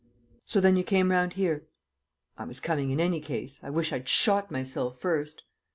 [0.51, 1.67] '""So then you came round here?"
[2.35, 3.59] "I was coming in any case.
[3.63, 5.43] I wish I'd shot myself first!"